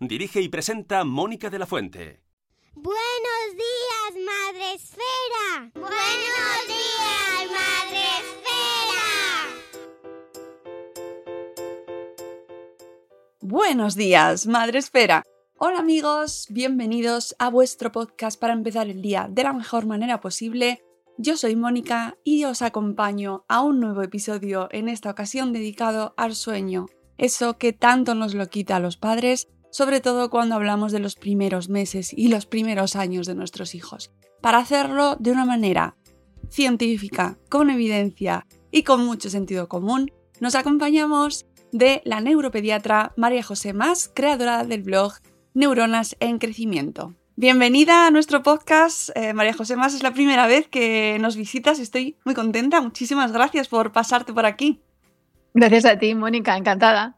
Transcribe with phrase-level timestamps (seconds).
[0.00, 2.20] Dirige y presenta Mónica de la Fuente.
[2.74, 5.70] Buenos días, Madre Esfera.
[5.74, 8.04] Buenos días, Madre
[13.40, 15.22] Buenos días, Madre Esfera.
[15.58, 20.82] Hola amigos, bienvenidos a vuestro podcast para empezar el día de la mejor manera posible.
[21.18, 26.34] Yo soy Mónica y os acompaño a un nuevo episodio en esta ocasión dedicado al
[26.34, 31.00] sueño, eso que tanto nos lo quita a los padres, sobre todo cuando hablamos de
[31.00, 34.12] los primeros meses y los primeros años de nuestros hijos.
[34.40, 35.96] Para hacerlo de una manera
[36.48, 43.72] científica, con evidencia y con mucho sentido común, nos acompañamos de la neuropediatra María José
[43.72, 45.14] Más, creadora del blog
[45.54, 47.16] Neuronas en Crecimiento.
[47.34, 49.92] Bienvenida a nuestro podcast, eh, María José Más.
[49.92, 51.80] Es la primera vez que nos visitas.
[51.80, 52.80] Estoy muy contenta.
[52.80, 54.82] Muchísimas gracias por pasarte por aquí.
[55.52, 56.56] Gracias a ti, Mónica.
[56.56, 57.16] Encantada.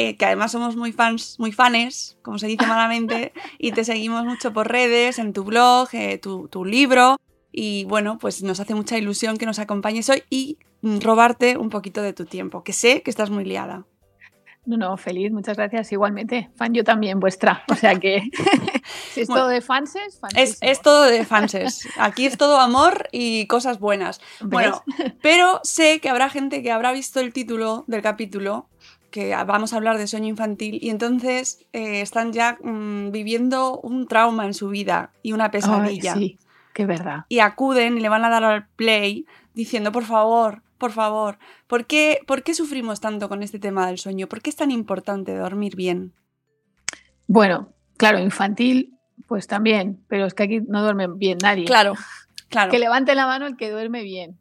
[0.00, 4.24] Eh, que además somos muy fans, muy fanes, como se dice malamente, y te seguimos
[4.24, 7.16] mucho por redes, en tu blog, eh, tu, tu libro.
[7.50, 12.00] Y bueno, pues nos hace mucha ilusión que nos acompañes hoy y robarte un poquito
[12.00, 13.86] de tu tiempo, que sé que estás muy liada.
[14.68, 15.90] No, no, feliz, muchas gracias.
[15.90, 17.64] Igualmente, fan yo también vuestra.
[17.68, 18.22] O sea que
[19.12, 21.88] si es Bueno, todo de fanses, Es, es todo de fanses.
[21.98, 24.20] Aquí es todo amor y cosas buenas.
[24.40, 24.84] Bueno,
[25.22, 28.68] pero sé que habrá gente que habrá visto el título del capítulo,
[29.10, 34.06] que vamos a hablar de sueño infantil, y entonces eh, están ya mm, viviendo un
[34.06, 36.14] trauma en su vida y una pesadilla.
[36.14, 36.38] sí,
[36.74, 37.24] qué verdad.
[37.28, 41.86] Y acuden y le van a dar al play diciendo, por favor, por favor, ¿por
[41.86, 44.28] qué, ¿por qué sufrimos tanto con este tema del sueño?
[44.28, 46.12] ¿Por qué es tan importante dormir bien?
[47.26, 48.94] Bueno, claro, infantil,
[49.26, 51.64] pues también, pero es que aquí no duerme bien nadie.
[51.64, 51.94] Claro,
[52.48, 52.70] claro.
[52.70, 54.38] Que levante la mano el que duerme bien.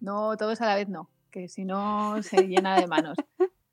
[0.00, 3.16] No, todos a la vez no, que si no se llena de manos.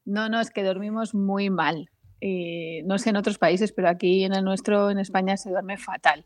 [0.05, 1.89] No, no, es que dormimos muy mal.
[2.21, 5.77] Eh, no sé en otros países, pero aquí en el nuestro, en España, se duerme
[5.77, 6.25] fatal.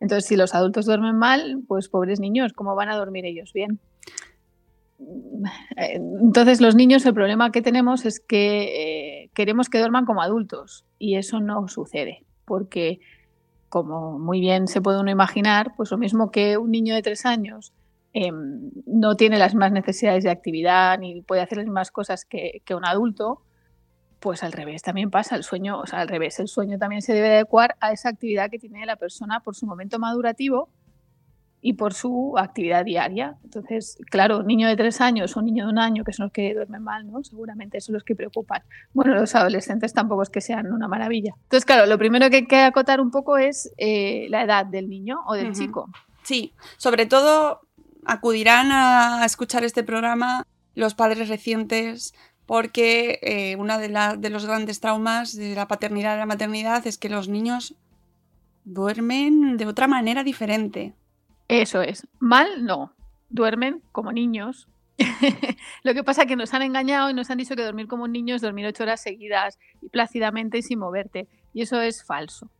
[0.00, 3.80] Entonces, si los adultos duermen mal, pues pobres niños, ¿cómo van a dormir ellos bien?
[5.76, 10.22] Eh, Entonces, los niños, el problema que tenemos es que eh, queremos que duerman como
[10.22, 13.00] adultos y eso no sucede, porque
[13.68, 17.26] como muy bien se puede uno imaginar, pues lo mismo que un niño de tres
[17.26, 17.72] años
[18.26, 22.62] em, no tiene las mismas necesidades de actividad ni puede hacer las mismas cosas que,
[22.64, 23.42] que un adulto,
[24.20, 27.14] pues al revés también pasa, el sueño, o sea, al revés, el sueño también se
[27.14, 30.68] debe adecuar a esa actividad que tiene la persona por su momento madurativo
[31.60, 33.36] y por su actividad diaria.
[33.44, 36.26] Entonces, claro, un niño de tres años o un niño de un año, que son
[36.26, 37.22] los que duermen mal, ¿no?
[37.24, 38.62] Seguramente son los que preocupan.
[38.92, 41.34] Bueno, los adolescentes tampoco es que sean una maravilla.
[41.42, 44.88] Entonces, claro, lo primero que hay que acotar un poco es eh, la edad del
[44.88, 45.88] niño o del chico.
[46.22, 47.60] Sí, sobre todo
[48.08, 52.14] acudirán a escuchar este programa los padres recientes
[52.46, 53.88] porque eh, uno de,
[54.18, 57.74] de los grandes traumas de la paternidad y la maternidad es que los niños
[58.64, 60.94] duermen de otra manera diferente.
[61.48, 62.06] Eso es.
[62.18, 62.94] Mal no.
[63.28, 64.68] Duermen como niños.
[65.82, 68.04] Lo que pasa es que nos han engañado y nos han dicho que dormir como
[68.04, 71.28] un niño es dormir ocho horas seguidas y plácidamente y sin moverte.
[71.52, 72.50] Y eso es falso.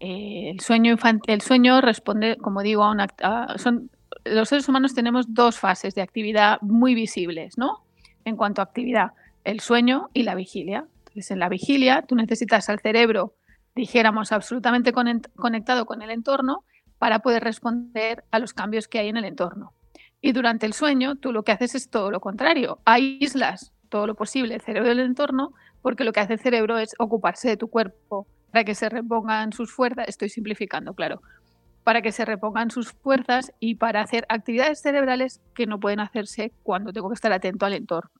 [0.00, 0.96] Eh, el, sueño
[1.26, 3.06] el sueño responde, como digo, a una...
[3.22, 3.90] a- son,
[4.24, 7.84] los seres humanos tenemos dos fases de actividad muy visibles, ¿no?
[8.24, 9.12] En cuanto a actividad,
[9.44, 10.86] el sueño y la vigilia.
[11.08, 13.34] Entonces, en la vigilia tú necesitas al cerebro,
[13.74, 16.64] dijéramos, absolutamente conectado con el entorno
[16.98, 19.72] para poder responder a los cambios que hay en el entorno.
[20.20, 22.78] Y durante el sueño, tú lo que haces es todo lo contrario.
[22.84, 26.94] Aíslas todo lo posible el cerebro del entorno, porque lo que hace el cerebro es
[26.98, 30.06] ocuparse de tu cuerpo para que se repongan sus fuerzas.
[30.08, 31.20] Estoy simplificando, claro.
[31.84, 36.52] Para que se repongan sus fuerzas y para hacer actividades cerebrales que no pueden hacerse
[36.62, 38.10] cuando tengo que estar atento al entorno.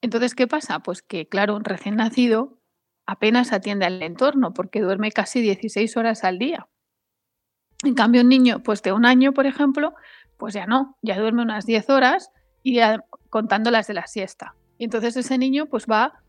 [0.00, 0.78] Entonces, ¿qué pasa?
[0.78, 2.58] Pues que, claro, un recién nacido
[3.04, 6.68] apenas atiende al entorno porque duerme casi 16 horas al día.
[7.84, 9.94] En cambio, un niño pues de un año, por ejemplo,
[10.36, 12.30] pues ya no, ya duerme unas 10 horas
[12.62, 12.80] y
[13.30, 14.54] contando las de la siesta.
[14.78, 16.22] Y entonces ese niño pues va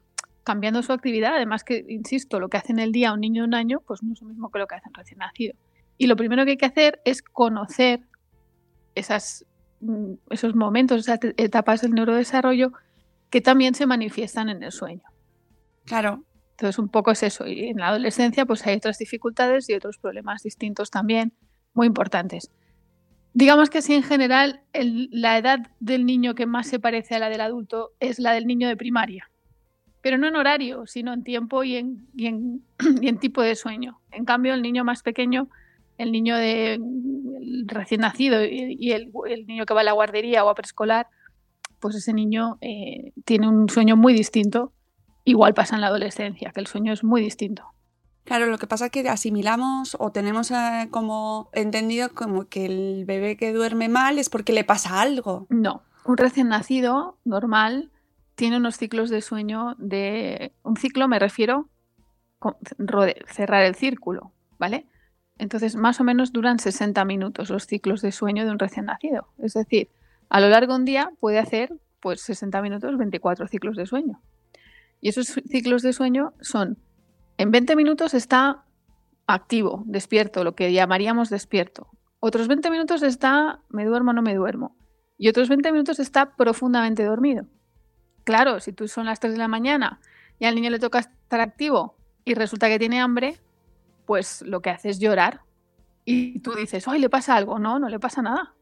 [0.44, 3.48] cambiando su actividad, además que, insisto, lo que hace en el día un niño de
[3.50, 5.54] un año, pues no es lo mismo que lo que hace un recién nacido.
[6.00, 8.00] Y lo primero que hay que hacer es conocer
[8.96, 9.46] esas,
[9.81, 12.72] mm, esos momentos, esas etapas del neurodesarrollo
[13.30, 15.04] que también se manifiestan en el sueño.
[15.86, 16.24] Claro.
[16.51, 17.46] Entonces, un poco es eso.
[17.46, 21.34] Y en la adolescencia, pues hay otras dificultades y otros problemas distintos también,
[21.74, 22.50] muy importantes.
[23.34, 27.30] Digamos que sí, en general, la edad del niño que más se parece a la
[27.30, 29.30] del adulto es la del niño de primaria.
[30.01, 32.63] Pero no en horario, sino en tiempo y en, y en,
[33.01, 34.00] y en tipo de sueño.
[34.12, 35.50] En cambio, el niño más pequeño
[36.00, 36.80] el niño de
[37.66, 39.12] recién nacido y, el,
[39.46, 41.07] niño que va a la guardería o a preescolar,
[41.80, 44.74] pues ese niño eh, tiene un sueño muy distinto.
[45.25, 47.63] Igual pasa en la adolescencia, que el sueño es muy distinto.
[48.24, 53.06] Claro, lo que pasa es que asimilamos o tenemos eh, como entendido como que el
[53.06, 55.48] bebé que duerme mal es porque le pasa algo.
[55.50, 57.92] No, un recién nacido normal
[58.36, 60.54] tiene unos ciclos de sueño de...
[60.63, 61.68] Un ciclo me refiero
[62.40, 62.56] a
[63.28, 64.86] cerrar el círculo, ¿vale?
[65.39, 69.30] Entonces, más o menos duran 60 minutos los ciclos de sueño de un recién nacido.
[69.39, 69.89] Es decir,
[70.30, 74.21] a lo largo de un día puede hacer pues 60 minutos, 24 ciclos de sueño.
[75.01, 76.77] Y esos ciclos de sueño son,
[77.38, 78.65] en 20 minutos está
[79.27, 81.88] activo, despierto, lo que llamaríamos despierto.
[82.19, 84.75] Otros 20 minutos está me duermo, no me duermo.
[85.18, 87.45] Y otros 20 minutos está profundamente dormido.
[88.25, 90.01] Claro, si tú son las 3 de la mañana
[90.38, 91.95] y al niño le toca estar activo
[92.25, 93.38] y resulta que tiene hambre,
[94.09, 95.41] pues lo que hace es llorar.
[96.03, 97.59] Y tú dices, ¡ay, le pasa algo!
[97.59, 98.56] No, no le pasa nada.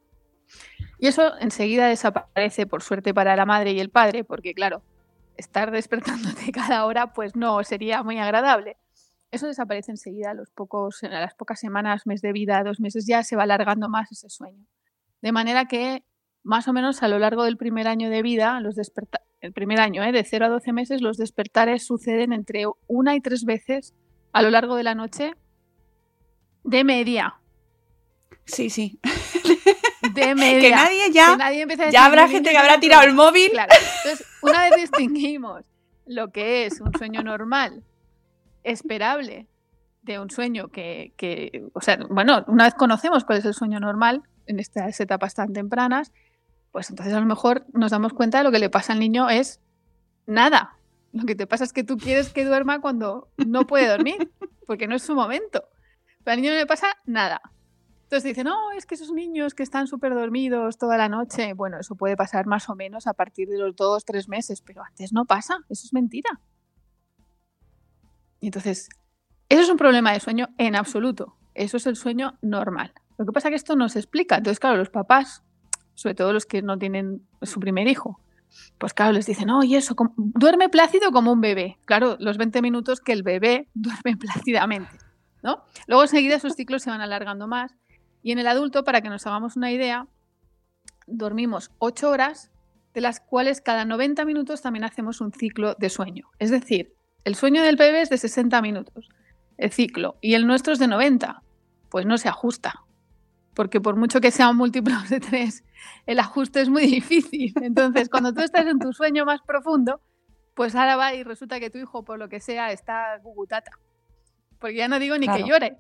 [1.00, 4.82] Y eso enseguida desaparece, por suerte para la madre y el padre, porque claro,
[5.38, 8.76] estar despertándote cada hora, pues no sería muy agradable.
[9.32, 13.08] Eso desaparece enseguida, a, los pocos, a las pocas semanas, mes de vida, dos meses,
[13.08, 14.66] ya se va alargando más ese sueño.
[15.22, 16.04] De manera que,
[16.44, 18.76] más o menos a lo largo del primer año de vida, los
[19.40, 20.12] el primer año, ¿eh?
[20.12, 23.94] de 0 a 12 meses, los despertares suceden entre una y tres veces
[24.34, 25.34] a lo largo de la noche
[26.64, 27.36] de media.
[28.46, 29.00] Sí, sí.
[30.14, 30.62] De media.
[30.62, 31.38] que nadie ya.
[31.92, 33.52] ya habrá gente que habrá tirado el móvil.
[33.52, 33.74] Claro.
[34.04, 35.66] Entonces, una vez distinguimos
[36.06, 37.84] lo que es un sueño normal,
[38.64, 39.48] esperable,
[40.02, 43.80] de un sueño que, que, o sea, bueno, una vez conocemos cuál es el sueño
[43.80, 46.14] normal en estas etapas tan tempranas,
[46.72, 49.30] pues entonces a lo mejor nos damos cuenta de lo que le pasa al niño
[49.30, 49.60] es
[50.26, 50.77] nada.
[51.18, 54.32] Lo que te pasa es que tú quieres que duerma cuando no puede dormir,
[54.68, 55.64] porque no es su momento.
[56.24, 57.42] Pero al niño no le pasa nada.
[58.04, 61.80] Entonces dicen, no, es que esos niños que están súper dormidos toda la noche, bueno,
[61.80, 65.12] eso puede pasar más o menos a partir de los dos, tres meses, pero antes
[65.12, 66.40] no pasa, eso es mentira.
[68.40, 68.90] Entonces,
[69.50, 72.94] eso es un problema de sueño en absoluto, eso es el sueño normal.
[73.18, 75.44] Lo que pasa es que esto no se explica, entonces claro, los papás,
[75.96, 78.22] sobre todo los que no tienen su primer hijo,
[78.78, 81.78] pues claro, les dicen, oye, eso, duerme plácido como un bebé.
[81.86, 84.98] Claro, los 20 minutos que el bebé duerme plácidamente,
[85.44, 85.64] ¿no?
[85.88, 87.76] Luego enseguida esos ciclos se van alargando más.
[88.24, 90.08] Y en el adulto, para que nos hagamos una idea,
[91.06, 92.52] dormimos 8 horas,
[92.94, 96.30] de las cuales cada 90 minutos también hacemos un ciclo de sueño.
[96.40, 99.10] Es decir, el sueño del bebé es de 60 minutos,
[99.58, 101.44] el ciclo, y el nuestro es de 90.
[101.90, 102.84] Pues no se ajusta,
[103.58, 105.64] porque por mucho que sean múltiplos de tres,
[106.06, 107.54] el ajuste es muy difícil.
[107.60, 110.00] Entonces, cuando tú estás en tu sueño más profundo,
[110.54, 113.72] pues ahora va y resulta que tu hijo, por lo que sea, está gugutata.
[114.60, 115.76] Porque ya no digo ni que llore.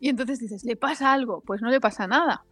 [0.00, 1.42] Y entonces dices, ¿le pasa algo?
[1.42, 2.44] Pues no le pasa nada.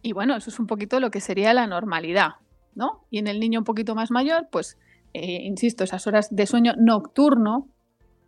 [0.00, 2.36] Y bueno, eso es un poquito lo que sería la normalidad,
[2.74, 3.04] ¿no?
[3.10, 4.78] Y en el niño un poquito más mayor, pues,
[5.12, 7.68] eh, insisto, esas horas de sueño nocturno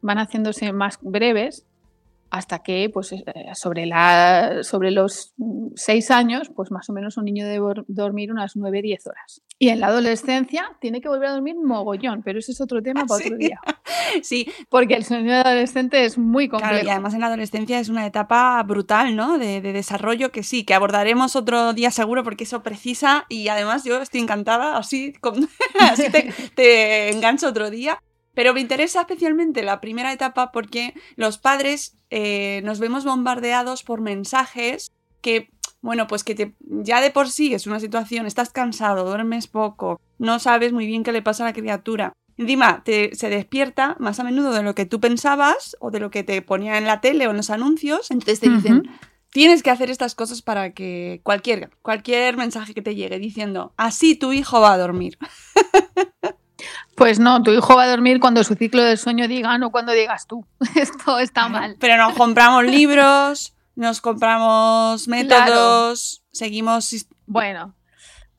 [0.02, 1.64] van haciéndose más breves
[2.34, 3.24] hasta que pues, eh,
[3.54, 5.34] sobre, la, sobre los
[5.76, 9.42] seis años, pues más o menos un niño debe dormir unas 9-10 horas.
[9.56, 13.04] Y en la adolescencia tiene que volver a dormir mogollón, pero ese es otro tema
[13.06, 13.60] para otro día.
[14.22, 16.86] Sí, porque el sueño de adolescente es muy complejo.
[16.86, 19.38] y además en la adolescencia es una etapa brutal, ¿no?
[19.38, 24.00] De, desarrollo que sí, que abordaremos otro día seguro porque eso precisa y además yo
[24.02, 25.14] estoy encantada, así,
[25.80, 28.00] así te, te engancho otro día.
[28.34, 34.00] Pero me interesa especialmente la primera etapa porque los padres eh, nos vemos bombardeados por
[34.00, 35.50] mensajes que,
[35.80, 40.00] bueno, pues que te, ya de por sí es una situación, estás cansado, duermes poco,
[40.18, 42.12] no sabes muy bien qué le pasa a la criatura.
[42.36, 46.10] Encima, te, se despierta más a menudo de lo que tú pensabas o de lo
[46.10, 48.10] que te ponía en la tele o en los anuncios.
[48.10, 48.90] Entonces te dicen,
[49.30, 54.16] tienes que hacer estas cosas para que cualquier, cualquier mensaje que te llegue diciendo, así
[54.16, 55.18] tu hijo va a dormir.
[56.94, 59.92] Pues no, tu hijo va a dormir cuando su ciclo del sueño diga, no cuando
[59.92, 60.46] digas tú.
[60.74, 61.76] Esto está mal.
[61.80, 67.06] Pero nos compramos libros, nos compramos métodos, seguimos...
[67.26, 67.74] Bueno,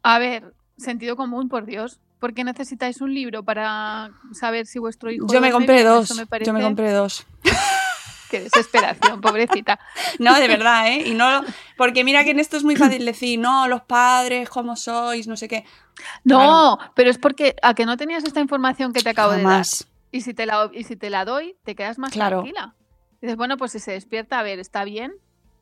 [0.03, 1.99] a ver, sentido común, por Dios.
[2.19, 6.25] ¿Por qué necesitáis un libro para saber si vuestro hijo Yo me compré dos, me
[6.43, 7.25] yo me compré dos.
[8.29, 9.79] Qué desesperación, pobrecita.
[10.19, 11.03] No, de verdad, ¿eh?
[11.07, 11.43] Y no,
[11.77, 15.37] porque mira que en esto es muy fácil decir, no, los padres, cómo sois, no
[15.37, 15.65] sé qué.
[16.23, 19.79] No, pero es porque a que no tenías esta información que te acabo Jamás.
[19.79, 19.91] de dar.
[20.11, 22.41] Y si te la, y si te la doy, te quedas más Claro.
[22.41, 22.75] tranquila.
[23.21, 25.13] Dices, bueno, pues si se despierta, a ver, está bien,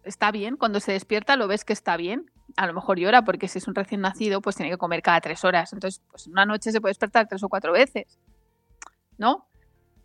[0.04, 0.58] está bien.
[0.58, 2.30] Cuando se despierta lo ves que está bien.
[2.56, 5.22] A lo mejor llora porque si es un recién nacido, pues tiene que comer cada
[5.22, 5.74] tres horas.
[5.74, 8.20] Entonces, pues una noche se puede despertar tres o cuatro veces.
[9.18, 9.48] ¿No?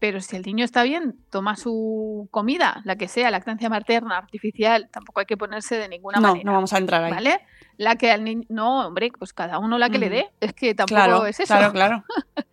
[0.01, 4.89] Pero si el niño está bien, toma su comida, la que sea, lactancia materna, artificial,
[4.93, 6.45] tampoco hay que ponerse de ninguna No, manera.
[6.45, 7.11] no vamos a entrar ahí.
[7.11, 7.41] ¿Vale?
[7.79, 8.45] La que al niño.
[8.49, 10.29] No, hombre, pues cada uno la que le dé.
[10.41, 11.53] Es que tampoco Claro, es eso.
[11.55, 12.05] claro, claro.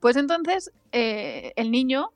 [0.00, 2.10] Pues entonces, eh, el niño,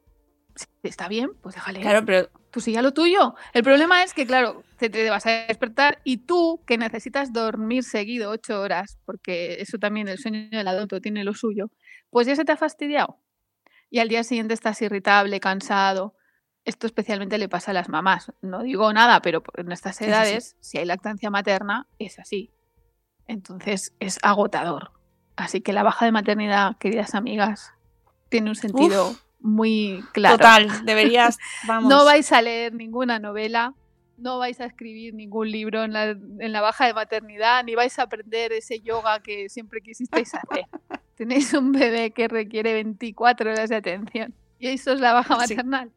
[0.55, 1.81] si está bien, pues déjale.
[1.81, 3.37] Claro, pero Tú sigue a lo tuyo.
[3.53, 7.85] El problema es que, claro, te, te vas a despertar y tú, que necesitas dormir
[7.85, 11.71] seguido ocho horas, porque eso también el sueño del adulto tiene lo suyo,
[12.11, 13.19] pues ya se te ha fastidiado.
[13.91, 16.15] Y al día siguiente estás irritable, cansado.
[16.65, 18.33] Esto especialmente le pasa a las mamás.
[18.41, 22.53] No digo nada, pero en estas edades, si hay lactancia materna, es así.
[23.27, 24.93] Entonces es agotador.
[25.37, 27.73] Así que la baja de maternidad, queridas amigas,
[28.29, 30.37] tiene un sentido muy claro.
[30.37, 31.89] total, deberías, vamos.
[31.89, 33.75] No vais a leer ninguna novela,
[34.19, 37.99] no vais a escribir ningún libro en la, en la baja de maternidad, ni vais
[37.99, 40.67] a aprender ese yoga que siempre quisisteis hacer.
[41.21, 45.55] Tenéis un bebé que requiere 24 horas de atención y eso es la baja Sí.
[45.55, 45.91] maternal.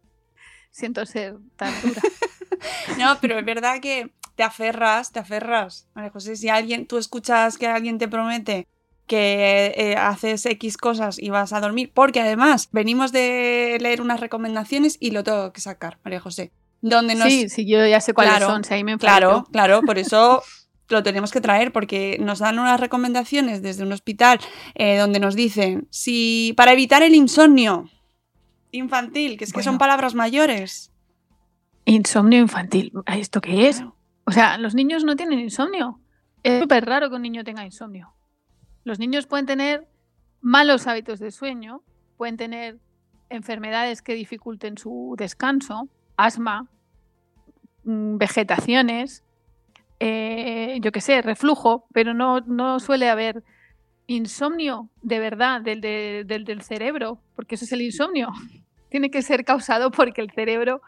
[0.70, 2.02] Siento ser tan dura.
[3.00, 5.88] No, pero es verdad que te aferras, te aferras.
[5.96, 8.68] María José, si alguien, tú escuchas que alguien te promete
[9.08, 14.20] que eh, haces X cosas y vas a dormir, porque además venimos de leer unas
[14.20, 16.52] recomendaciones y lo tengo que sacar, María José.
[16.82, 17.30] Donde nos...
[17.30, 20.44] Sí, sí, yo ya sé cuáles Claro, son, si ahí me Claro, claro, por eso
[20.94, 24.40] lo tenemos que traer, porque nos dan unas recomendaciones desde un hospital
[24.76, 27.90] eh, donde nos dicen, si para evitar el insomnio
[28.72, 30.94] infantil, que es que son palabras mayores.
[31.86, 32.94] Insomnio infantil.
[33.08, 33.78] ¿Esto qué es?
[33.78, 33.96] Claro.
[34.26, 36.00] O sea, los niños no tienen insomnio.
[36.44, 38.14] Es súper raro que un niño tenga insomnio.
[38.84, 39.88] Los niños pueden tener
[40.42, 41.84] malos hábitos de sueño,
[42.18, 42.80] pueden tener
[43.30, 46.70] enfermedades que dificulten su descanso, asma,
[47.84, 49.24] mm, vegetaciones,
[50.00, 53.44] eh, yo qué sé, reflujo, pero no, no suele haber
[54.08, 58.30] insomnio de verdad del, de- del, del cerebro, porque eso es el insomnio.
[58.90, 60.82] Tiene que ser causado porque el cerebro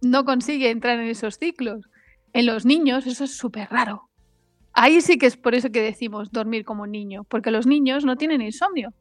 [0.00, 1.86] no consigue entrar en esos ciclos.
[2.32, 4.08] En los niños eso es súper raro.
[4.74, 8.04] Ahí sí que es por eso que decimos dormir como un niño, porque los niños
[8.04, 8.92] no tienen insomnio.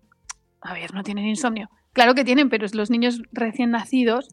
[0.61, 1.69] A ver, no tienen insomnio.
[1.93, 4.29] Claro que tienen, pero es los niños recién nacidos.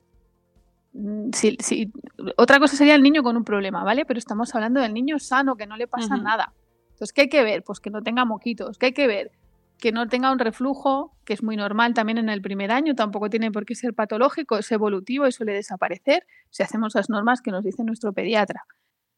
[0.95, 1.93] Mm, Si, si-
[2.37, 4.05] otra cosa sería el niño con un problema, ¿vale?
[4.07, 6.53] Pero estamos hablando del niño sano, que no le pasa nada.
[6.93, 7.63] Entonces, ¿qué hay que ver?
[7.65, 8.79] Pues que no tenga moquitos.
[8.79, 9.33] ¿Qué hay que ver?
[9.79, 13.29] Que no tenga un reflujo, que es muy normal también en el primer año, tampoco
[13.29, 17.51] tiene por qué ser patológico, es evolutivo y suele desaparecer si hacemos las normas que
[17.51, 18.65] nos dice nuestro pediatra.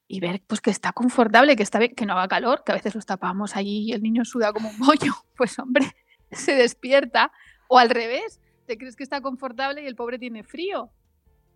[0.09, 2.76] Y ver pues que está confortable, que está bien, que no haga calor, que a
[2.76, 5.12] veces los tapamos allí y el niño suda como un bollo.
[5.37, 5.85] Pues hombre,
[6.30, 7.30] se despierta.
[7.68, 10.90] O al revés, te crees que está confortable y el pobre tiene frío.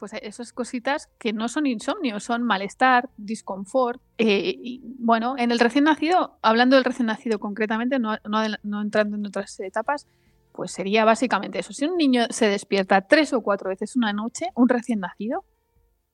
[0.01, 4.01] Pues esas cositas que no son insomnio, son malestar, disconfort.
[4.19, 9.27] eh, bueno, en el recién nacido, hablando del recién nacido concretamente, no, no entrando en
[9.27, 10.09] otras etapas,
[10.53, 11.73] pues sería básicamente eso.
[11.73, 15.45] Si un niño se despierta tres o cuatro veces una noche, un recién nacido,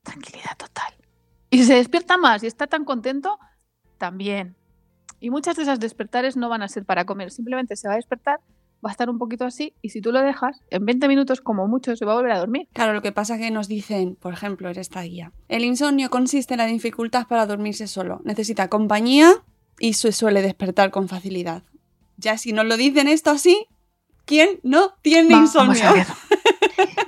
[0.03, 0.95] tranquilidad total.
[1.51, 3.39] Y si se despierta más y está tan contento,
[3.99, 4.57] también.
[5.21, 7.97] Y muchas de esas despertares no van a ser para comer, simplemente se va a
[7.97, 8.41] despertar,
[8.87, 11.67] va a estar un poquito así y si tú lo dejas, en 20 minutos como
[11.67, 12.69] mucho se va a volver a dormir.
[12.73, 16.09] Claro, lo que pasa es que nos dicen, por ejemplo, en esta guía, el insomnio
[16.09, 18.21] consiste en la dificultad para dormirse solo.
[18.25, 19.33] Necesita compañía
[19.79, 21.65] y se suele despertar con facilidad.
[22.17, 23.67] Ya si nos lo dicen esto así,
[24.25, 25.83] ¿quién no tiene insomnio?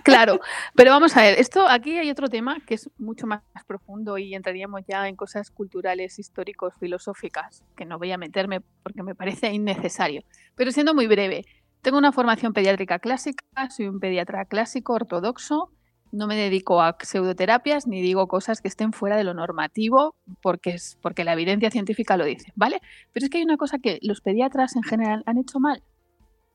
[0.03, 0.41] Claro,
[0.75, 4.35] pero vamos a ver, esto aquí hay otro tema que es mucho más profundo y
[4.35, 9.53] entraríamos ya en cosas culturales, históricos, filosóficas, que no voy a meterme porque me parece
[9.53, 10.23] innecesario.
[10.55, 11.45] Pero siendo muy breve,
[11.83, 15.71] tengo una formación pediátrica clásica, soy un pediatra clásico, ortodoxo,
[16.11, 20.71] no me dedico a pseudoterapias ni digo cosas que estén fuera de lo normativo porque,
[20.71, 22.81] es, porque la evidencia científica lo dice, ¿vale?
[23.13, 25.83] Pero es que hay una cosa que los pediatras en general han hecho mal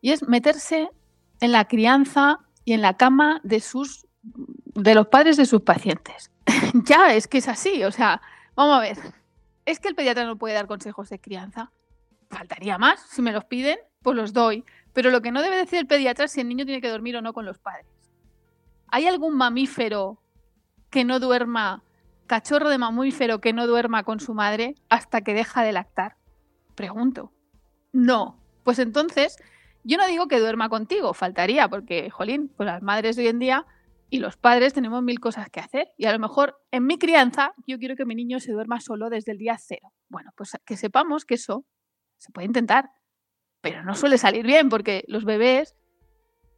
[0.02, 0.90] y es meterse
[1.40, 6.32] en la crianza y en la cama de sus de los padres de sus pacientes.
[6.86, 8.22] ya, es que es así, o sea,
[8.56, 8.98] vamos a ver.
[9.66, 11.72] Es que el pediatra no puede dar consejos de crianza.
[12.30, 14.64] Faltaría más, si me los piden, pues los doy.
[14.94, 17.18] Pero lo que no debe decir el pediatra es si el niño tiene que dormir
[17.18, 17.88] o no con los padres.
[18.88, 20.20] ¿Hay algún mamífero
[20.90, 21.84] que no duerma,
[22.28, 26.16] cachorro de mamífero que no duerma con su madre hasta que deja de lactar?
[26.76, 27.32] Pregunto.
[27.92, 28.40] No.
[28.64, 29.38] Pues entonces,
[29.84, 33.40] yo no digo que duerma contigo, faltaría, porque, jolín, pues las madres de hoy en
[33.40, 33.66] día
[34.10, 35.88] y los padres tenemos mil cosas que hacer.
[35.98, 39.10] Y a lo mejor en mi crianza yo quiero que mi niño se duerma solo
[39.10, 39.92] desde el día cero.
[40.08, 41.66] Bueno, pues que sepamos que eso
[42.18, 42.92] se puede intentar,
[43.64, 45.76] pero no suele salir bien porque los bebés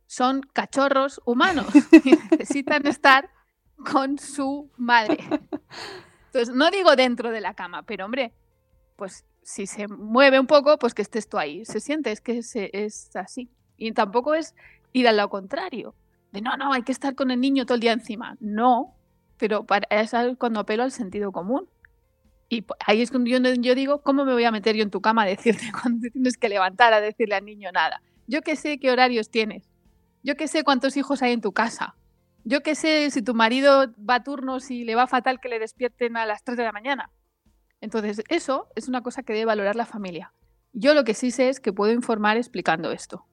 [0.05, 1.67] son cachorros humanos
[2.03, 3.29] y necesitan estar
[3.77, 5.19] con su madre.
[6.25, 8.33] Entonces, no digo dentro de la cama, pero hombre,
[8.97, 11.63] pues si se mueve un poco, pues que estés tú ahí.
[11.63, 13.49] Se siente, es que es así.
[13.77, 14.53] Y tampoco es
[14.91, 15.95] ir al lado contrario
[16.41, 18.37] no, no, hay que estar con el niño todo el día encima.
[18.39, 18.95] No,
[19.37, 21.67] pero para eso es cuando apelo al sentido común.
[22.49, 25.23] Y ahí es cuando yo, digo, ¿cómo me voy a meter yo en tu cama
[25.23, 28.01] a decirte cuando te tienes que levantar a decirle al niño nada?
[28.27, 29.69] Yo que sé qué horarios tienes.
[30.23, 31.95] Yo que sé cuántos hijos hay en tu casa.
[32.43, 35.59] Yo que sé si tu marido va a turnos y le va fatal que le
[35.59, 37.11] despierten a las 3 de la mañana.
[37.81, 40.33] Entonces, eso es una cosa que debe valorar la familia.
[40.73, 43.25] Yo lo que sí sé es que puedo informar explicando esto.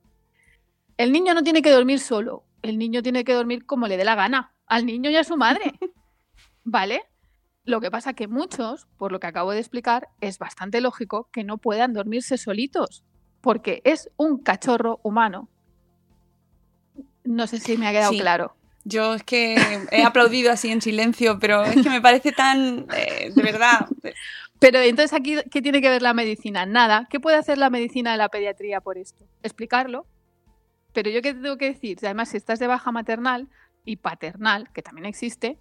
[0.96, 4.04] El niño no tiene que dormir solo el niño tiene que dormir como le dé
[4.04, 5.74] la gana, al niño y a su madre.
[6.64, 7.02] ¿Vale?
[7.64, 11.44] Lo que pasa que muchos, por lo que acabo de explicar, es bastante lógico que
[11.44, 13.04] no puedan dormirse solitos,
[13.40, 15.48] porque es un cachorro humano.
[17.24, 18.56] No sé si me ha quedado claro.
[18.84, 19.56] Yo es que
[19.92, 23.86] he aplaudido así en silencio, pero es que me parece tan, eh, de verdad.
[24.58, 26.66] Pero entonces aquí, ¿qué tiene que ver la medicina?
[26.66, 27.06] Nada.
[27.08, 29.24] ¿Qué puede hacer la medicina de la pediatría por esto?
[29.42, 30.06] Explicarlo
[30.92, 33.48] pero yo qué tengo que decir, además si estás de baja maternal
[33.84, 35.58] y paternal, que también existe,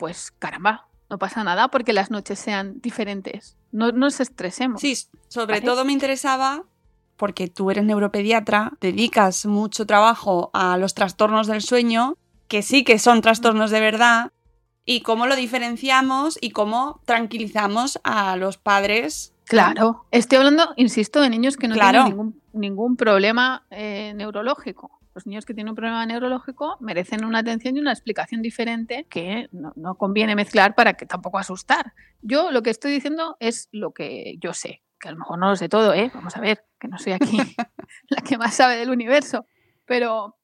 [0.00, 3.58] pues caramba, no pasa nada porque las noches sean diferentes.
[3.70, 4.80] No nos estresemos.
[4.80, 4.96] Sí,
[5.28, 6.64] sobre todo me interesaba
[7.18, 12.16] porque tú eres neuropediatra, dedicas mucho trabajo a los trastornos del sueño,
[12.48, 14.32] que sí que son trastornos de verdad,
[14.86, 21.28] y cómo lo diferenciamos y cómo tranquilizamos a los padres Claro, estoy hablando, insisto, de
[21.28, 24.99] niños que no tienen ningún, ningún problema eh, neurológico.
[25.14, 29.48] Los niños que tienen un problema neurológico merecen una atención y una explicación diferente que
[29.52, 31.92] no, conviene mezclar para que tampoco asustar.
[32.22, 35.48] Yo lo que estoy diciendo es lo que yo sé, que a lo mejor no
[35.48, 36.10] lo sé todo, ¿eh?
[36.14, 37.36] Vamos a ver, que no soy aquí
[38.08, 39.46] la que más sabe del universo.
[39.84, 40.36] Pero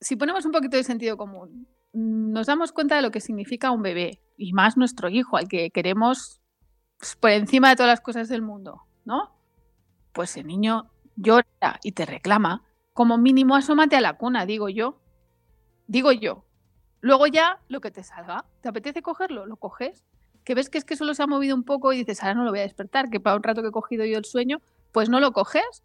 [0.00, 3.82] si ponemos un poquito de sentido común, nos damos cuenta de lo que significa un
[3.82, 6.40] bebé y más nuestro hijo, al que queremos
[6.98, 9.36] pues, por encima de todas las cosas del mundo, ¿no?
[10.12, 12.64] Pues el niño llora y te reclama,
[13.00, 15.00] como mínimo asómate a la cuna, digo yo.
[15.86, 16.44] Digo yo.
[17.00, 18.44] Luego ya lo que te salga.
[18.60, 19.46] ¿Te apetece cogerlo?
[19.46, 20.04] Lo coges.
[20.44, 22.44] Que ves que es que solo se ha movido un poco y dices, ahora no
[22.44, 24.60] lo voy a despertar, que para un rato que he cogido yo el sueño,
[24.92, 25.82] pues no lo coges.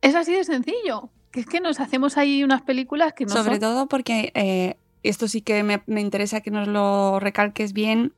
[0.00, 1.10] Es así de sencillo.
[1.30, 5.28] Que es que nos hacemos ahí unas películas que no Sobre todo porque eh, esto
[5.28, 8.14] sí que me, me interesa que nos lo recalques bien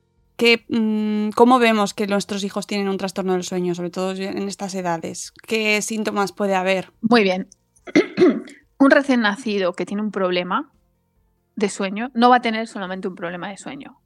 [0.67, 4.75] Mm, ¿Cómo vemos que nuestros hijos tienen un trastorno del sueño, sobre todo en estas
[4.75, 5.31] edades?
[5.47, 6.91] ¿Qué síntomas puede haber?
[7.01, 7.47] Muy bien.
[8.79, 10.71] un recién nacido que tiene un problema
[11.55, 13.99] de sueño no va a tener solamente un problema de sueño.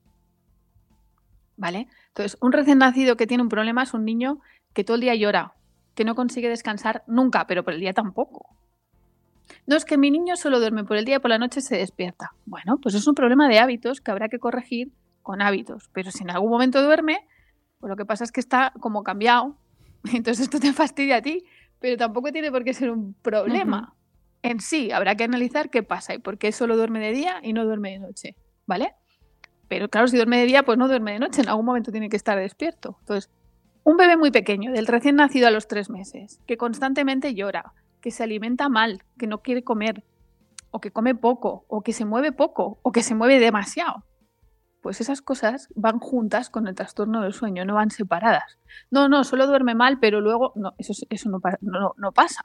[1.57, 1.87] ¿Vale?
[2.07, 4.39] Entonces, un recién nacido que tiene un problema es un niño
[4.73, 5.53] que todo el día llora,
[5.93, 8.55] que no consigue descansar nunca, pero por el día tampoco.
[9.65, 11.77] No es que mi niño solo duerme por el día y por la noche se
[11.77, 12.31] despierta.
[12.45, 16.23] Bueno, pues es un problema de hábitos que habrá que corregir con hábitos, pero si
[16.23, 17.27] en algún momento duerme,
[17.79, 19.57] pues lo que pasa es que está como cambiado,
[20.13, 21.43] entonces esto te fastidia a ti,
[21.79, 23.95] pero tampoco tiene por qué ser un problema.
[24.41, 27.53] En sí, habrá que analizar qué pasa y por qué solo duerme de día y
[27.53, 28.93] no duerme de noche, ¿vale?
[29.67, 32.09] Pero claro, si duerme de día, pues no duerme de noche, en algún momento tiene
[32.09, 32.97] que estar despierto.
[33.01, 33.29] Entonces,
[33.83, 38.11] un bebé muy pequeño, del recién nacido a los tres meses, que constantemente llora, que
[38.11, 40.03] se alimenta mal, que no quiere comer,
[40.71, 44.03] o que come poco, o que se mueve poco, o que se mueve demasiado
[44.81, 48.57] pues esas cosas van juntas con el trastorno del sueño, no van separadas.
[48.91, 51.29] No, no, solo duerme mal, pero luego no, eso, eso
[51.61, 52.41] no, no, pasa.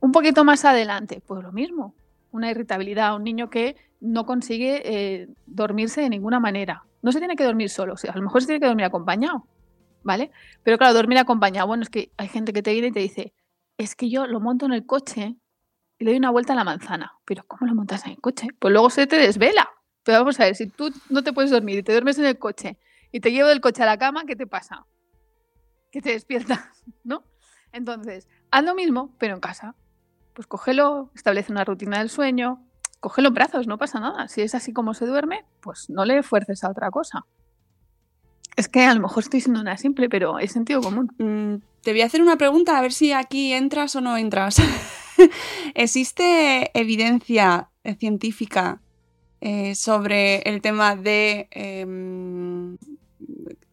[0.00, 1.94] Un poquito más adelante, pues lo mismo,
[2.32, 6.84] una irritabilidad, un niño que no consigue eh, dormirse de ninguna manera.
[7.02, 9.46] No se tiene que dormir solo, a lo mejor se tiene que dormir acompañado,
[10.02, 10.30] ¿vale?
[10.62, 13.32] Pero claro, dormir acompañado, bueno, es que hay gente que te viene y te dice,
[13.78, 15.36] es que yo lo monto en el coche
[15.98, 17.12] y le doy una vuelta a la manzana.
[17.24, 18.48] Pero ¿cómo lo montas en el coche?
[18.58, 19.68] Pues luego se te desvela.
[20.04, 22.38] Pero vamos a ver, si tú no te puedes dormir y te duermes en el
[22.38, 22.78] coche
[23.12, 24.86] y te llevo del coche a la cama, ¿qué te pasa?
[25.90, 26.60] Que te despiertas,
[27.04, 27.24] ¿no?
[27.72, 29.74] Entonces, haz lo mismo, pero en casa.
[30.34, 32.66] pues cógelo, establece una rutina del sueño,
[33.00, 34.28] cógelo en brazos, no pasa nada.
[34.28, 37.26] Si es así como se duerme, pues no le fuerces a otra cosa.
[38.56, 41.10] Es que a lo mejor estoy siendo una simple, pero es sentido común.
[41.18, 44.56] Mm, te voy a hacer una pregunta, a ver si aquí entras o no entras.
[45.74, 48.81] ¿Existe evidencia científica
[49.44, 52.78] eh, sobre el tema de em,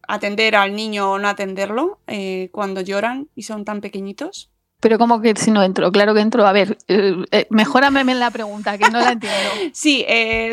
[0.08, 4.50] atender al niño o no atenderlo eh, cuando lloran y son tan pequeñitos?
[4.80, 6.44] Pero como que si no entro, claro que entro.
[6.44, 9.38] A ver, eh, mejórame en la pregunta, que no la entiendo.
[9.72, 10.04] Sí,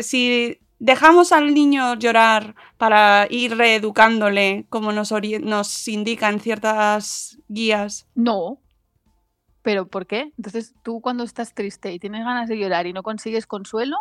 [0.02, 8.06] si dejamos al niño llorar para ir reeducándole, como nos, nos indican ciertas guías.
[8.14, 8.60] No.
[9.62, 10.32] ¿Pero por qué?
[10.36, 13.96] Entonces, tú cuando estás triste y tienes ganas de llorar y no consigues consuelo,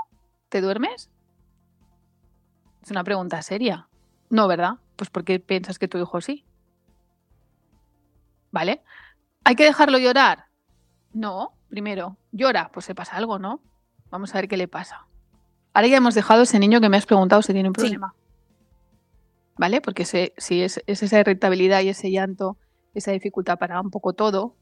[0.49, 1.09] ¿te duermes?
[2.81, 3.87] Es una pregunta seria.
[4.29, 4.75] No, ¿verdad?
[4.95, 6.45] Pues porque piensas que tu hijo sí.
[8.51, 8.81] ¿Vale?
[9.43, 10.45] ¿Hay que dejarlo llorar?
[11.13, 11.53] No.
[11.69, 13.59] Primero, llora, pues se pasa algo, ¿no?
[14.09, 15.05] Vamos a ver qué le pasa.
[15.73, 17.81] Ahora ya hemos dejado ese niño que me has preguntado si tiene un Sí.
[17.81, 18.15] problema.
[19.57, 19.81] ¿Vale?
[19.81, 22.57] Porque se- si es, es esa irritabilidad y ese llanto,
[22.93, 24.55] esa dificultad para un poco todo,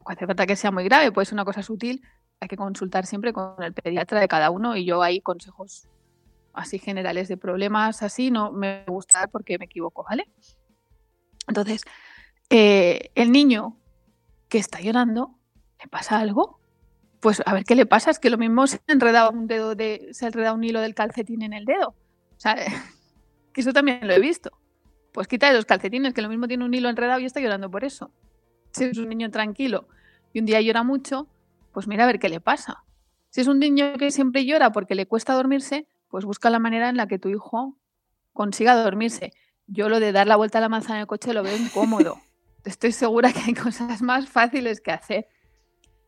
[0.00, 2.02] no hace falta que sea muy grave, puede ser una cosa sutil,
[2.40, 5.88] hay que consultar siempre con el pediatra de cada uno y yo ahí consejos
[6.52, 10.28] así generales de problemas así no me gusta porque me equivoco, ¿vale?
[11.48, 11.82] Entonces,
[12.50, 13.76] eh, el niño
[14.48, 15.38] que está llorando,
[15.80, 16.60] ¿le pasa algo?
[17.20, 19.74] Pues a ver qué le pasa, es que lo mismo se ha enredado un dedo
[19.74, 21.88] de, se ha enredado un hilo del calcetín en el dedo.
[21.88, 22.56] O sea,
[23.52, 24.52] que eso también lo he visto.
[25.12, 27.84] Pues quita los calcetines, que lo mismo tiene un hilo enredado y está llorando por
[27.84, 28.10] eso.
[28.72, 29.88] Si es un niño tranquilo
[30.32, 31.28] y un día llora mucho,
[31.74, 32.84] pues mira a ver qué le pasa.
[33.28, 36.88] Si es un niño que siempre llora porque le cuesta dormirse, pues busca la manera
[36.88, 37.76] en la que tu hijo
[38.32, 39.32] consiga dormirse.
[39.66, 42.18] Yo lo de dar la vuelta a la manzana en el coche lo veo incómodo.
[42.64, 45.28] Estoy segura que hay cosas más fáciles que hacer.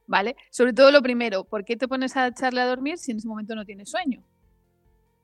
[0.07, 0.37] ¿Vale?
[0.51, 3.27] Sobre todo lo primero, ¿por qué te pones a echarle a dormir si en ese
[3.27, 4.25] momento no tienes sueño?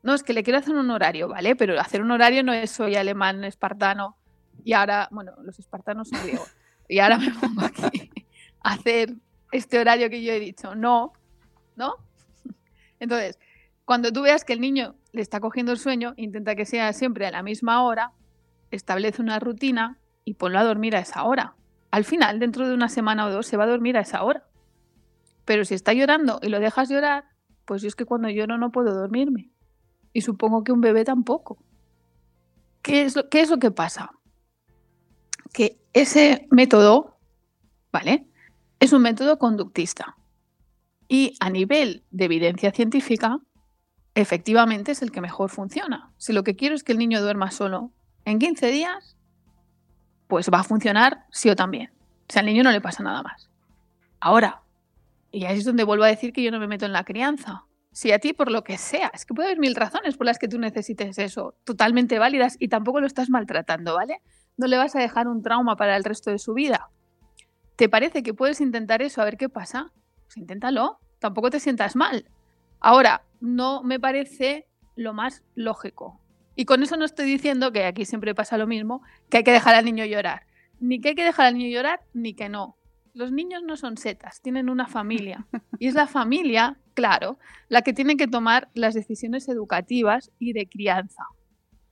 [0.02, 1.54] No, es que le quiero hacer un horario, ¿vale?
[1.54, 4.16] Pero hacer un horario no es soy alemán, espartano,
[4.64, 6.52] y ahora, bueno, los espartanos son griegos,
[6.88, 8.10] y ahora me pongo aquí
[8.60, 9.14] a hacer
[9.52, 10.74] este horario que yo he dicho.
[10.74, 11.12] No,
[11.76, 11.96] ¿no?
[13.00, 13.38] Entonces,
[13.84, 17.26] cuando tú veas que el niño le está cogiendo el sueño, intenta que sea siempre
[17.26, 18.12] a la misma hora,
[18.70, 21.54] establece una rutina y ponlo a dormir a esa hora.
[21.90, 24.44] Al final, dentro de una semana o dos, se va a dormir a esa hora.
[25.44, 27.24] Pero si está llorando y lo dejas llorar,
[27.64, 29.50] pues yo es que cuando lloro no puedo dormirme.
[30.12, 31.62] Y supongo que un bebé tampoco.
[32.80, 34.12] ¿Qué es lo, qué es lo que pasa?
[35.52, 37.18] Que ese método,
[37.92, 38.26] ¿vale?
[38.82, 40.16] Es un método conductista.
[41.06, 43.38] Y a nivel de evidencia científica,
[44.16, 46.12] efectivamente es el que mejor funciona.
[46.16, 47.92] Si lo que quiero es que el niño duerma solo
[48.24, 49.16] en 15 días,
[50.26, 51.92] pues va a funcionar sí o también.
[52.28, 53.48] O sea, al niño no le pasa nada más.
[54.18, 54.62] Ahora,
[55.30, 57.66] y ahí es donde vuelvo a decir que yo no me meto en la crianza.
[57.92, 60.40] Si a ti, por lo que sea, es que puede haber mil razones por las
[60.40, 64.22] que tú necesites eso, totalmente válidas, y tampoco lo estás maltratando, ¿vale?
[64.56, 66.90] No le vas a dejar un trauma para el resto de su vida.
[67.76, 69.92] ¿Te parece que puedes intentar eso a ver qué pasa?
[70.24, 72.26] Pues inténtalo, tampoco te sientas mal.
[72.80, 76.20] Ahora, no me parece lo más lógico.
[76.54, 79.52] Y con eso no estoy diciendo que aquí siempre pasa lo mismo, que hay que
[79.52, 80.46] dejar al niño llorar.
[80.80, 82.76] Ni que hay que dejar al niño llorar, ni que no.
[83.14, 85.46] Los niños no son setas, tienen una familia.
[85.78, 90.68] Y es la familia, claro, la que tiene que tomar las decisiones educativas y de
[90.68, 91.24] crianza.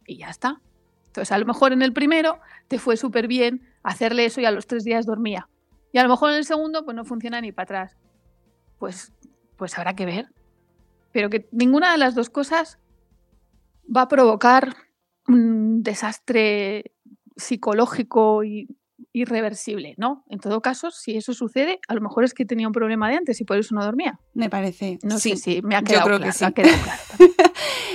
[0.07, 0.61] Y ya está.
[1.07, 2.38] Entonces, a lo mejor en el primero
[2.69, 5.49] te fue súper bien hacerle eso y a los tres días dormía.
[5.92, 7.96] Y a lo mejor en el segundo, pues no funciona ni para atrás.
[8.79, 9.12] Pues,
[9.57, 10.29] pues habrá que ver.
[11.12, 12.79] Pero que ninguna de las dos cosas
[13.94, 14.76] va a provocar
[15.26, 16.92] un desastre
[17.37, 18.68] psicológico y
[19.12, 20.24] irreversible, ¿no?
[20.29, 23.16] En todo caso, si eso sucede, a lo mejor es que tenía un problema de
[23.16, 24.20] antes y por eso no dormía.
[24.35, 24.98] Me parece.
[25.03, 25.31] No sí.
[25.31, 26.44] sé si me ha Yo quedado creo claro, que sí.
[26.44, 27.35] ha quedado claro también.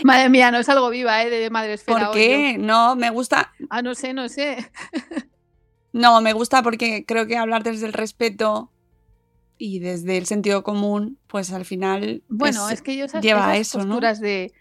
[0.03, 1.29] Madre mía, no es algo viva, ¿eh?
[1.29, 1.97] De madre esfera.
[1.97, 2.57] ¿Por hoy qué?
[2.57, 3.53] No, me gusta.
[3.69, 4.57] Ah, no sé, no sé.
[5.95, 8.69] No, me gusta porque creo que hablar desde el respeto
[9.57, 12.21] y desde el sentido común, pues al final.
[12.27, 14.51] Bueno, es- es, que yo esas, lleva a esas eso, de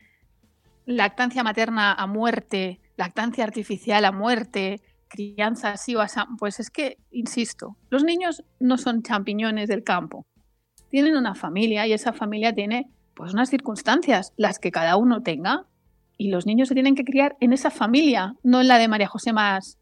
[0.86, 6.98] lactancia materna a muerte, lactancia artificial a muerte, crianza así o así, pues es que,
[7.10, 10.26] insisto, los niños no son champiñones del campo.
[10.88, 15.66] Tienen una familia y esa familia tiene pues unas circunstancias, las que cada uno tenga,
[16.16, 19.08] y los niños se tienen que criar en esa familia, no en la de María
[19.08, 19.78] José Más,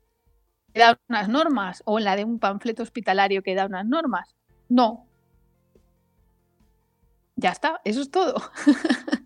[0.73, 4.35] que da unas normas, o en la de un panfleto hospitalario que da unas normas.
[4.69, 5.07] No.
[7.37, 8.43] Ya está, eso es todo.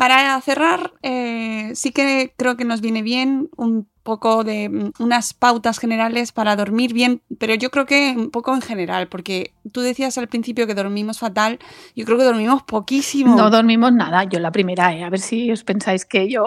[0.00, 5.34] Para cerrar, eh, sí que creo que nos viene bien un poco de mm, unas
[5.34, 9.82] pautas generales para dormir bien, pero yo creo que un poco en general, porque tú
[9.82, 11.58] decías al principio que dormimos fatal,
[11.94, 13.36] yo creo que dormimos poquísimo.
[13.36, 15.04] No dormimos nada, yo la primera, ¿eh?
[15.04, 16.46] a ver si os pensáis que yo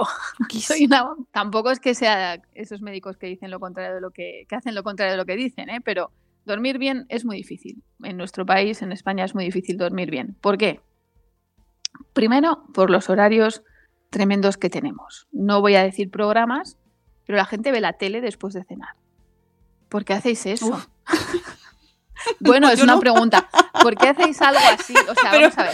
[0.49, 1.11] soy una...
[1.31, 4.73] Tampoco es que sea esos médicos que dicen lo contrario de lo que, que hacen
[4.73, 5.79] lo contrario de lo que dicen, ¿eh?
[5.79, 6.09] pero
[6.45, 7.83] dormir bien es muy difícil.
[8.01, 10.35] En nuestro país, en España, es muy difícil dormir bien.
[10.41, 10.79] ¿Por qué?
[12.13, 13.63] Primero, por los horarios
[14.10, 15.27] tremendos que tenemos.
[15.32, 16.77] No voy a decir programas,
[17.25, 18.95] pero la gente ve la tele después de cenar.
[19.89, 20.86] ¿Por qué hacéis eso?
[22.39, 23.49] bueno, es una pregunta.
[23.82, 24.93] ¿Por qué hacéis algo así?
[25.10, 25.73] O sea, vamos a ver.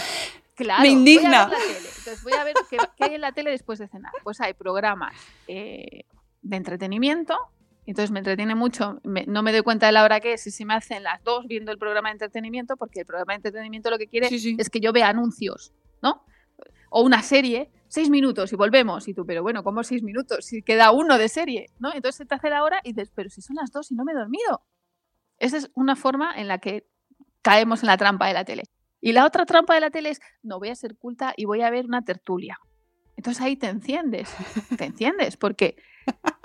[0.54, 1.46] Claro, me indigna.
[1.46, 1.88] Voy a ver la tele.
[1.98, 4.12] Entonces voy a ver qué, qué, hay en la tele después de cenar.
[4.22, 5.14] Pues hay programas
[5.48, 6.04] eh,
[6.42, 7.38] de entretenimiento.
[7.86, 9.00] Entonces me entretiene mucho.
[9.04, 11.22] Me, no me doy cuenta de la hora que es y si me hacen las
[11.24, 14.38] dos viendo el programa de entretenimiento, porque el programa de entretenimiento lo que quiere Sí,
[14.38, 14.56] sí.
[14.58, 16.24] es que yo vea anuncios, ¿no?
[16.90, 19.08] O una serie, seis minutos y volvemos.
[19.08, 20.44] Y tú, pero bueno, ¿cómo seis minutos?
[20.44, 21.92] Si queda uno de serie, ¿no?
[21.92, 24.12] Entonces te hace la hora y dices, pero si son las dos y no me
[24.12, 24.62] he dormido.
[25.38, 26.86] Esa es una forma en la que
[27.42, 28.64] caemos en la trampa de la tele.
[29.00, 31.62] Y la otra trampa de la tele es, no voy a ser culta y voy
[31.62, 32.58] a ver una tertulia.
[33.16, 34.34] Entonces ahí te enciendes,
[34.76, 35.76] te enciendes, porque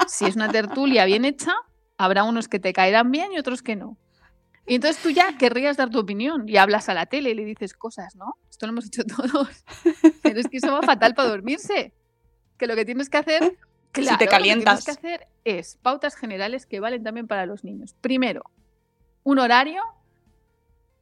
[0.07, 1.53] si es una tertulia bien hecha,
[1.97, 3.97] habrá unos que te caerán bien y otros que no.
[4.67, 7.45] Y entonces tú ya querrías dar tu opinión y hablas a la tele y le
[7.45, 8.35] dices cosas, ¿no?
[8.55, 9.65] Esto lo hemos hecho todos.
[10.23, 11.93] Pero es que eso va fatal para dormirse.
[12.57, 13.57] Que lo que tienes que hacer,
[13.91, 14.87] claro, te calientas.
[14.87, 17.95] Lo que tienes que hacer es pautas generales que valen también para los niños.
[17.99, 18.43] Primero,
[19.23, 19.83] un horario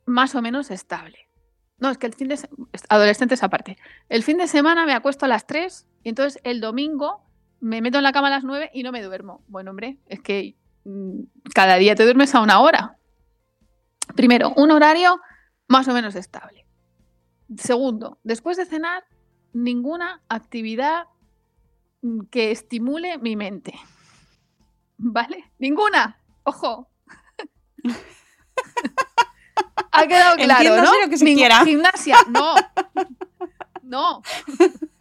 [0.08, 1.30] más o menos estable.
[1.78, 3.78] No, es que el fin de semana, adolescentes aparte.
[4.10, 7.22] El fin de semana me acuesto a las 3 y entonces el domingo
[7.60, 9.44] me meto en la cama a las 9 y no me duermo.
[9.48, 11.20] Bueno, hombre, es que mm,
[11.54, 12.98] cada día te duermes a una hora.
[14.16, 15.22] Primero, un horario
[15.68, 16.63] más o menos estable.
[17.58, 19.04] Segundo, después de cenar,
[19.54, 21.06] ninguna actividad
[22.02, 23.74] mm, que estimule mi mente.
[24.98, 25.52] ¿Vale?
[25.60, 26.20] Ninguna.
[26.44, 26.90] Ojo.
[29.92, 31.02] ha quedado claro, ¿no?
[31.04, 31.64] lo que se quiera.
[31.64, 32.56] Gimnasia, no.
[33.84, 34.24] No.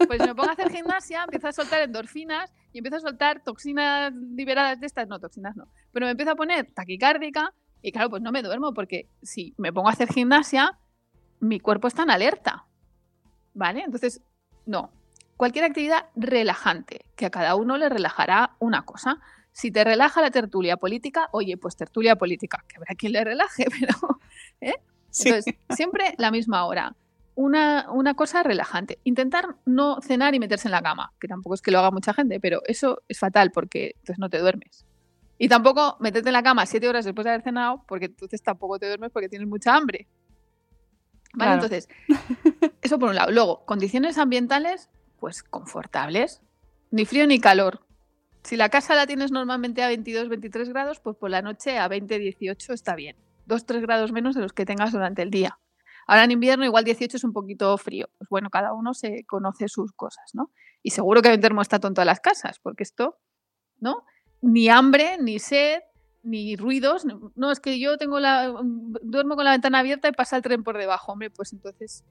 [0.06, 4.12] Pues me pongo a hacer gimnasia, empiezo a soltar endorfinas y empiezo a soltar toxinas
[4.12, 5.08] liberadas de estas.
[5.08, 5.68] No, toxinas no.
[5.92, 9.72] Pero me empiezo a poner taquicárdica y claro, pues no me duermo porque si me
[9.72, 10.78] pongo a hacer gimnasia,
[11.42, 12.64] mi cuerpo está en alerta.
[13.52, 13.82] ¿Vale?
[13.82, 14.22] Entonces,
[14.64, 14.90] no.
[15.36, 19.18] Cualquier actividad relajante, que a cada uno le relajará una cosa.
[19.50, 23.66] Si te relaja la tertulia política, oye, pues tertulia política, que habrá quien le relaje,
[23.80, 24.20] pero.
[24.60, 24.74] ¿eh?
[25.10, 25.28] Sí.
[25.28, 26.94] Entonces, siempre la misma hora.
[27.34, 28.98] Una, una cosa relajante.
[29.04, 32.14] Intentar no cenar y meterse en la cama, que tampoco es que lo haga mucha
[32.14, 34.84] gente, pero eso es fatal porque entonces no te duermes.
[35.38, 38.78] Y tampoco meterte en la cama siete horas después de haber cenado, porque entonces tampoco
[38.78, 40.06] te duermes porque tienes mucha hambre.
[41.32, 41.60] ¿Vale?
[41.60, 41.64] Claro.
[41.64, 41.88] Entonces,
[42.82, 43.30] eso por un lado.
[43.30, 46.42] Luego, condiciones ambientales, pues confortables.
[46.90, 47.86] Ni frío ni calor.
[48.42, 51.88] Si la casa la tienes normalmente a 22, 23 grados, pues por la noche a
[51.88, 53.16] 20, 18 está bien.
[53.46, 55.58] 2, 3 grados menos de los que tengas durante el día.
[56.06, 58.08] Ahora en invierno igual 18 es un poquito frío.
[58.18, 60.50] Pues bueno, cada uno se conoce sus cosas, ¿no?
[60.82, 63.18] Y seguro que hay un termostato en todas las casas, porque esto,
[63.78, 64.04] ¿no?
[64.40, 65.80] Ni hambre, ni sed,
[66.22, 67.04] ni ruidos.
[67.34, 68.52] No, es que yo tengo la
[69.02, 71.12] duermo con la ventana abierta y pasa el tren por debajo.
[71.12, 72.04] Hombre, pues entonces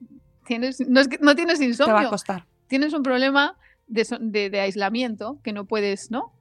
[0.45, 2.09] tienes no, es que, no tienes Te va a insomnio.
[2.09, 2.45] costar.
[2.67, 6.33] Tienes un problema de, de- de aislamiento que no puedes, ¿no?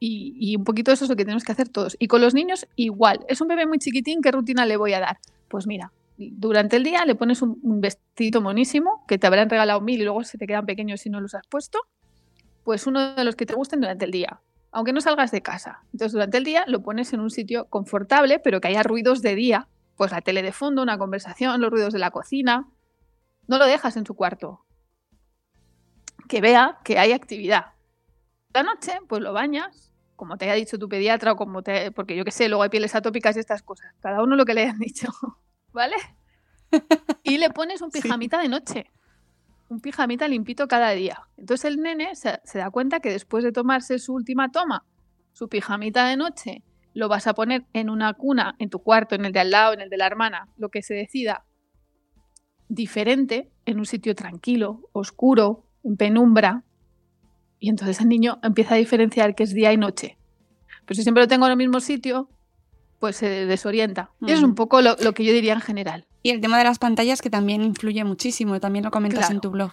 [0.00, 1.96] Y, y un poquito eso es lo que tenemos que hacer todos.
[1.98, 3.24] Y con los niños igual.
[3.28, 5.18] Es un bebé muy chiquitín, ¿qué rutina le voy a dar?
[5.48, 9.80] Pues mira, durante el día le pones un, un vestido monísimo que te habrán regalado
[9.80, 11.78] mil y luego se te quedan pequeños si no los has puesto.
[12.64, 14.40] Pues uno de los que te gusten durante el día,
[14.74, 15.84] aunque no salgas de casa.
[15.92, 19.36] Entonces durante el día lo pones en un sitio confortable, pero que haya ruidos de
[19.36, 19.68] día.
[19.96, 22.68] Pues la tele de fondo, una conversación, los ruidos de la cocina.
[23.46, 24.64] No lo dejas en su cuarto.
[26.28, 27.66] Que vea que hay actividad.
[28.52, 31.92] La noche, pues lo bañas, como te haya dicho tu pediatra o como te...
[31.92, 33.94] Porque yo qué sé, luego hay pieles atópicas y estas cosas.
[34.00, 35.08] Cada uno lo que le hayan dicho.
[35.72, 35.96] ¿Vale?
[37.22, 38.90] Y le pones un pijamita de noche.
[39.74, 41.22] Un pijamita limpito cada día.
[41.36, 44.84] Entonces el nene se, se da cuenta que después de tomarse su última toma,
[45.32, 49.24] su pijamita de noche, lo vas a poner en una cuna, en tu cuarto, en
[49.24, 51.44] el de al lado, en el de la hermana, lo que se decida,
[52.68, 56.62] diferente, en un sitio tranquilo, oscuro, en penumbra.
[57.58, 60.18] Y entonces el niño empieza a diferenciar que es día y noche.
[60.86, 62.28] Pero si siempre lo tengo en el mismo sitio,
[63.00, 64.12] pues se desorienta.
[64.20, 66.06] Y es un poco lo, lo que yo diría en general.
[66.24, 69.34] Y el tema de las pantallas que también influye muchísimo, también lo comentas Claro.
[69.34, 69.72] en tu blog.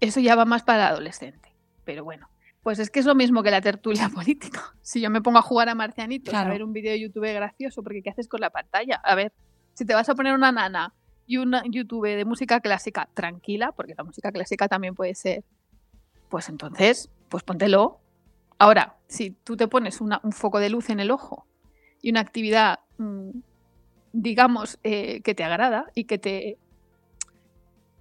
[0.00, 1.52] Eso ya va más para el adolescente.
[1.84, 2.28] Pero bueno,
[2.62, 4.74] pues es que es lo mismo que la tertulia política.
[4.80, 6.48] Si yo me pongo a jugar a marcianitos, Claro.
[6.48, 8.96] a ver un vídeo de YouTube gracioso, porque ¿qué haces con la pantalla?
[9.04, 9.32] A ver,
[9.74, 10.94] si te vas a poner una nana
[11.26, 15.44] y un YouTube de música clásica tranquila, porque la música clásica también puede ser
[16.30, 18.00] pues entonces, pues póntelo.
[18.58, 21.46] Ahora, si tú te pones una- un foco de luz en el ojo
[22.00, 23.30] y una actividad, mm,
[24.12, 26.58] digamos, eh, que te agrada y que te...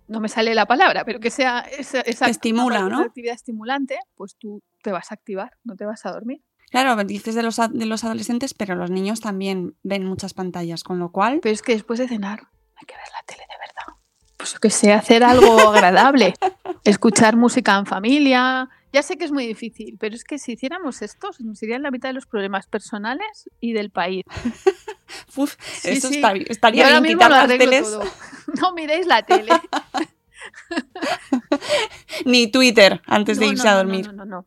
[0.07, 3.01] No me sale la palabra, pero que sea esa, estimula, ¿no?
[3.01, 6.41] actividad estimulante, pues tú te vas a activar, no te vas a dormir.
[6.71, 10.97] Claro, dices de los, de los adolescentes, pero los niños también ven muchas pantallas, con
[10.97, 11.39] lo cual...
[11.43, 13.99] Pero es que después de cenar hay que ver la tele de verdad.
[14.37, 16.33] Pues que sé, hacer algo agradable.
[16.83, 18.69] Escuchar música en familia.
[18.91, 21.83] Ya sé que es muy difícil, pero es que si hiciéramos esto, se nos irían
[21.83, 24.23] la mitad de los problemas personales y del país.
[25.35, 26.15] Uf, Sí, eso sí.
[26.15, 28.03] estaría, Yo estaría ahora bien quitar las teles, todo.
[28.61, 29.51] No miréis la tele.
[32.25, 34.07] ni Twitter antes de irse no, a dormir.
[34.07, 34.45] No, no, no.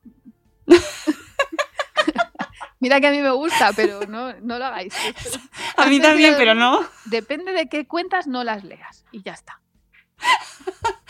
[0.67, 0.77] no.
[2.81, 4.93] Mira que a mí me gusta, pero no, no lo hagáis.
[5.77, 6.85] A mí Antes también, pero no.
[7.05, 9.05] Depende de qué cuentas, no las leas.
[9.13, 9.61] Y ya está.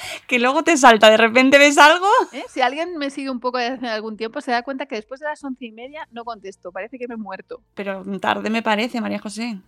[0.27, 2.07] Que luego te salta, de repente ves algo.
[2.33, 2.45] ¿eh?
[2.49, 5.21] Si alguien me sigue un poco desde hace algún tiempo, se da cuenta que después
[5.21, 6.73] de las once y media no contesto.
[6.73, 7.61] Parece que me he muerto.
[7.75, 9.59] Pero tarde me parece, María José.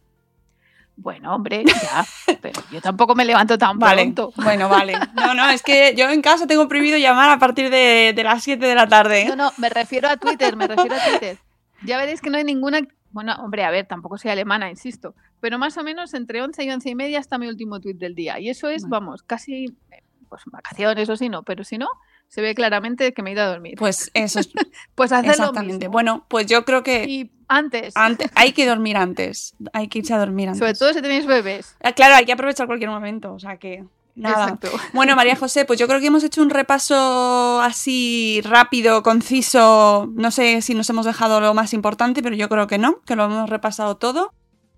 [0.97, 2.05] Bueno, hombre, ya.
[2.41, 4.33] pero yo tampoco me levanto tan Vale, pronto.
[4.37, 4.95] bueno, vale.
[5.15, 8.43] No, no, es que yo en casa tengo prohibido llamar a partir de, de las
[8.43, 9.25] 7 de la tarde.
[9.27, 11.39] No, no, me refiero a Twitter, me refiero a Twitter.
[11.85, 12.81] Ya veréis que no hay ninguna.
[13.11, 15.15] Bueno, hombre, a ver, tampoco soy alemana, insisto.
[15.41, 18.15] Pero más o menos entre 11 y 11 y media está mi último tweet del
[18.15, 18.39] día.
[18.39, 20.03] Y eso es, vamos, casi eh,
[20.43, 21.43] pues vacaciones o si no.
[21.43, 21.89] Pero si no,
[22.29, 23.75] se ve claramente que me he ido a dormir.
[23.79, 24.49] Pues eso es
[24.95, 25.75] Pues hacer lo exactamente.
[25.87, 25.93] mismo.
[25.93, 29.55] Bueno, pues yo creo que Y antes, antes, hay que dormir antes.
[29.73, 30.59] Hay que irse a dormir antes.
[30.59, 31.77] sobre todo si tenéis bebés.
[31.83, 33.33] Ah, Claro, hay que aprovechar cualquier momento.
[33.35, 33.85] O sea que.
[34.17, 34.45] Nada.
[34.45, 34.69] Exacto.
[34.93, 40.09] Bueno, María José, pues yo creo que hemos hecho un repaso así rápido, conciso.
[40.15, 43.17] No sé si nos hemos dejado lo más importante, pero yo creo que no, que
[43.17, 44.33] lo hemos repasado todo.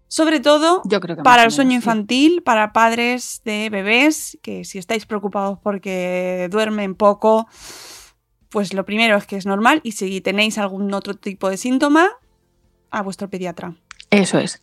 [0.08, 1.90] Sobre todo Yo creo que para el sueño menos, sí.
[1.90, 7.48] infantil, para padres de bebés, que si estáis preocupados porque duermen poco,
[8.50, 12.08] pues lo primero es que es normal y si tenéis algún otro tipo de síntoma,
[12.90, 13.74] a vuestro pediatra.
[14.10, 14.62] Eso es.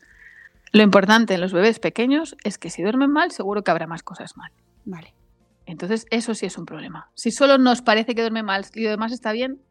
[0.71, 4.01] Lo importante en los bebés pequeños es que si duermen mal, seguro que habrá más
[4.01, 4.51] cosas mal.
[4.85, 5.13] Vale.
[5.65, 7.11] Entonces, eso sí es un problema.
[7.13, 9.61] Si solo nos parece que duerme mal y lo demás está bien,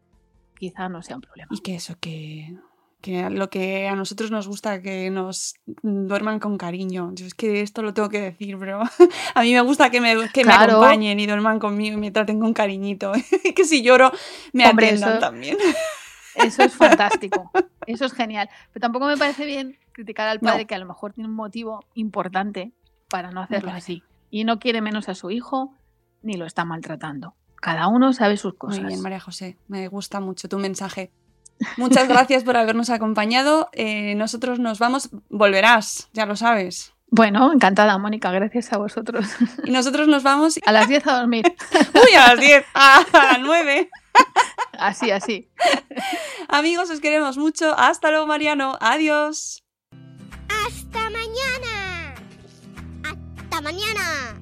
[0.58, 1.48] quizá no sea un problema.
[1.50, 2.56] Y que eso, que,
[3.03, 7.11] que lo que a nosotros nos gusta, que nos duerman con cariño.
[7.15, 8.81] Yo es que esto lo tengo que decir, pero
[9.35, 12.41] a mí me gusta que me, que me acompañen y duerman conmigo y me traten
[12.41, 13.12] con cariñito.
[13.55, 14.11] Que si lloro,
[14.55, 15.59] me Hombre, eso- también.
[16.35, 17.51] Eso es fantástico.
[17.87, 18.49] Eso es genial.
[18.73, 20.67] Pero tampoco me parece bien criticar al padre No.
[20.69, 22.73] que a lo mejor tiene un motivo importante
[23.11, 24.03] para no hacerlo así.
[24.31, 25.75] Y no quiere menos a su hijo
[26.23, 27.35] ni lo está maltratando.
[27.57, 28.79] Cada uno sabe sus cosas.
[28.81, 29.59] Muy bien, María José.
[29.69, 31.11] Me gusta mucho tu mensaje.
[31.77, 33.68] Muchas gracias por habernos acompañado.
[33.72, 35.11] Eh, nosotros nos vamos.
[35.29, 36.92] Volverás, ya lo sabes.
[37.09, 38.31] Bueno, encantada, Mónica.
[38.31, 39.27] Gracias a vosotros.
[39.64, 40.59] Y nosotros nos vamos.
[40.64, 41.44] A las 10 a dormir.
[41.94, 43.90] Uy, a las 10, a, a las 9.
[44.79, 45.51] Así, así.
[46.48, 47.79] Amigos, os queremos mucho.
[47.79, 48.79] Hasta luego, Mariano.
[48.81, 49.62] Adiós.
[50.48, 52.14] ¡Hasta mañana!
[53.05, 54.41] ¡Hasta mañana!